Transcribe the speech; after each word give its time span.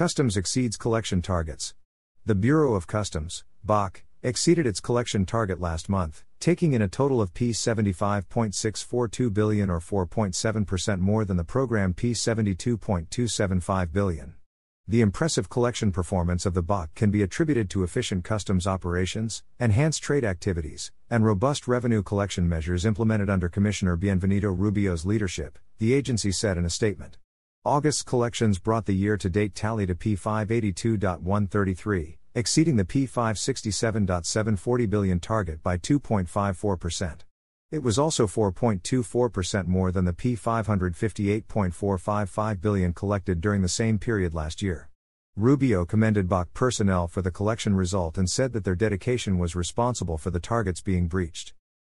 Customs 0.00 0.38
exceeds 0.38 0.78
collection 0.78 1.20
targets. 1.20 1.74
The 2.24 2.34
Bureau 2.34 2.72
of 2.72 2.86
Customs, 2.86 3.44
BOC, 3.62 4.02
exceeded 4.22 4.66
its 4.66 4.80
collection 4.80 5.26
target 5.26 5.60
last 5.60 5.90
month, 5.90 6.24
taking 6.38 6.72
in 6.72 6.80
a 6.80 6.88
total 6.88 7.20
of 7.20 7.34
P75.642 7.34 9.34
billion 9.34 9.68
or 9.68 9.78
4.7% 9.78 11.00
more 11.00 11.26
than 11.26 11.36
the 11.36 11.44
program 11.44 11.92
P72.275 11.92 13.92
billion. 13.92 14.36
The 14.88 15.02
impressive 15.02 15.50
collection 15.50 15.92
performance 15.92 16.46
of 16.46 16.54
the 16.54 16.62
BOC 16.62 16.94
can 16.94 17.10
be 17.10 17.20
attributed 17.20 17.68
to 17.68 17.82
efficient 17.82 18.24
customs 18.24 18.66
operations, 18.66 19.42
enhanced 19.58 20.02
trade 20.02 20.24
activities, 20.24 20.90
and 21.10 21.26
robust 21.26 21.68
revenue 21.68 22.02
collection 22.02 22.48
measures 22.48 22.86
implemented 22.86 23.28
under 23.28 23.50
Commissioner 23.50 23.98
Bienvenido 23.98 24.58
Rubio's 24.58 25.04
leadership, 25.04 25.58
the 25.76 25.92
agency 25.92 26.32
said 26.32 26.56
in 26.56 26.64
a 26.64 26.70
statement. 26.70 27.18
August's 27.66 28.02
collections 28.02 28.58
brought 28.58 28.86
the 28.86 28.94
year 28.94 29.18
to 29.18 29.28
date 29.28 29.54
tally 29.54 29.84
to 29.84 29.94
P582.133, 29.94 32.16
exceeding 32.34 32.76
the 32.76 32.86
P567.740 32.86 34.88
billion 34.88 35.20
target 35.20 35.62
by 35.62 35.76
2.54%. 35.76 37.18
It 37.70 37.82
was 37.82 37.98
also 37.98 38.26
4.24% 38.26 39.66
more 39.66 39.92
than 39.92 40.06
the 40.06 40.14
P558.455 40.14 42.60
billion 42.62 42.94
collected 42.94 43.42
during 43.42 43.60
the 43.60 43.68
same 43.68 43.98
period 43.98 44.32
last 44.32 44.62
year. 44.62 44.88
Rubio 45.36 45.84
commended 45.84 46.30
BOC 46.30 46.54
personnel 46.54 47.08
for 47.08 47.20
the 47.20 47.30
collection 47.30 47.76
result 47.76 48.16
and 48.16 48.30
said 48.30 48.54
that 48.54 48.64
their 48.64 48.74
dedication 48.74 49.38
was 49.38 49.54
responsible 49.54 50.16
for 50.16 50.30
the 50.30 50.40
targets 50.40 50.80
being 50.80 51.08
breached. 51.08 51.52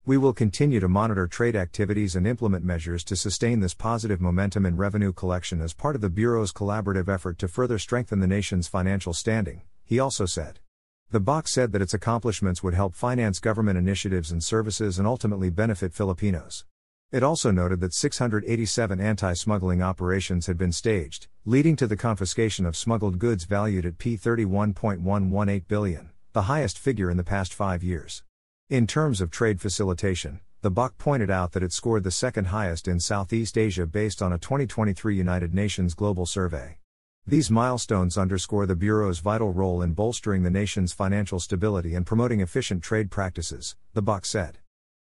We 0.05 0.17
will 0.17 0.33
continue 0.33 0.81
to 0.81 0.89
monitor 0.89 1.27
trade 1.27 1.55
activities 1.55 2.17
and 2.17 2.27
implement 2.27 2.65
measures 2.65 3.05
to 3.05 3.15
sustain 3.15 3.61
this 3.61 3.73
positive 3.73 4.19
momentum 4.19 4.65
in 4.65 4.75
revenue 4.75 5.13
collection 5.13 5.61
as 5.61 5.73
part 5.73 5.95
of 5.95 6.01
the 6.01 6.09
Bureau's 6.09 6.51
collaborative 6.51 7.07
effort 7.07 7.37
to 7.37 7.47
further 7.47 7.79
strengthen 7.79 8.19
the 8.19 8.27
nation's 8.27 8.67
financial 8.67 9.13
standing, 9.13 9.61
he 9.85 9.99
also 9.99 10.25
said. 10.25 10.59
The 11.11 11.21
BOC 11.21 11.47
said 11.47 11.71
that 11.71 11.81
its 11.81 11.93
accomplishments 11.93 12.61
would 12.61 12.73
help 12.73 12.95
finance 12.95 13.39
government 13.39 13.77
initiatives 13.77 14.29
and 14.29 14.43
services 14.43 14.99
and 14.99 15.07
ultimately 15.07 15.49
benefit 15.49 15.93
Filipinos. 15.93 16.65
It 17.13 17.23
also 17.23 17.51
noted 17.51 17.79
that 17.79 17.93
687 17.93 18.99
anti 18.99 19.31
smuggling 19.31 19.81
operations 19.81 20.47
had 20.47 20.57
been 20.57 20.73
staged, 20.73 21.27
leading 21.45 21.77
to 21.77 21.87
the 21.87 21.95
confiscation 21.95 22.65
of 22.65 22.75
smuggled 22.75 23.19
goods 23.19 23.45
valued 23.45 23.85
at 23.85 23.99
P31.118 23.99 25.65
billion, 25.69 26.09
the 26.33 26.41
highest 26.41 26.77
figure 26.77 27.09
in 27.09 27.15
the 27.15 27.23
past 27.23 27.53
five 27.53 27.85
years. 27.85 28.21
In 28.73 28.87
terms 28.87 29.21
of 29.21 29.29
trade 29.29 29.61
facilitation, 29.61 30.39
the 30.63 30.71
BOC 30.71 30.97
pointed 30.97 31.29
out 31.29 31.51
that 31.51 31.61
it 31.61 31.71
scored 31.71 32.03
the 32.03 32.09
second 32.09 32.45
highest 32.45 32.87
in 32.87 32.99
Southeast 32.99 33.55
Asia 33.55 33.85
based 33.85 34.19
on 34.19 34.33
a 34.33 34.39
2023 34.39 35.15
United 35.15 35.53
Nations 35.53 35.93
Global 35.93 36.25
Survey. 36.25 36.79
These 37.27 37.51
milestones 37.51 38.17
underscore 38.17 38.65
the 38.65 38.75
Bureau's 38.75 39.19
vital 39.19 39.53
role 39.53 39.83
in 39.83 39.93
bolstering 39.93 40.41
the 40.41 40.49
nation's 40.49 40.91
financial 40.91 41.39
stability 41.39 41.93
and 41.93 42.03
promoting 42.03 42.39
efficient 42.39 42.81
trade 42.81 43.11
practices, 43.11 43.75
the 43.93 44.01
BOC 44.01 44.25
said. 44.25 44.57